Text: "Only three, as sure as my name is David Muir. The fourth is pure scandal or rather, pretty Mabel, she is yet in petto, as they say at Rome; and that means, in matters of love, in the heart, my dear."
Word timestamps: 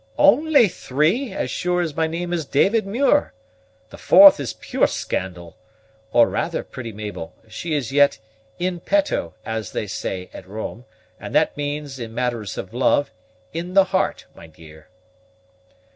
"Only 0.17 0.67
three, 0.67 1.31
as 1.31 1.51
sure 1.51 1.79
as 1.79 1.95
my 1.95 2.07
name 2.07 2.33
is 2.33 2.47
David 2.47 2.87
Muir. 2.87 3.35
The 3.91 3.99
fourth 3.99 4.39
is 4.39 4.53
pure 4.53 4.87
scandal 4.87 5.57
or 6.11 6.27
rather, 6.27 6.63
pretty 6.63 6.91
Mabel, 6.91 7.35
she 7.47 7.75
is 7.75 7.91
yet 7.91 8.17
in 8.57 8.79
petto, 8.79 9.35
as 9.45 9.73
they 9.73 9.85
say 9.85 10.31
at 10.33 10.47
Rome; 10.47 10.85
and 11.19 11.35
that 11.35 11.55
means, 11.55 11.99
in 11.99 12.15
matters 12.15 12.57
of 12.57 12.73
love, 12.73 13.11
in 13.53 13.75
the 13.75 13.83
heart, 13.93 14.25
my 14.33 14.47
dear." 14.47 14.87